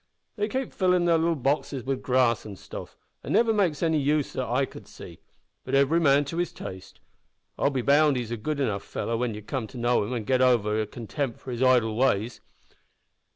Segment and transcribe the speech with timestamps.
[0.35, 4.29] They keep fillin' their little boxes wi' grass an' stuff; an' never makes any use
[4.33, 5.19] of it that I could see.
[5.63, 6.99] But every man to his taste.
[7.55, 10.23] I'll be bound he's a good enough feller when ye come to know him, an'
[10.23, 12.41] git over yer contempt for his idle ways.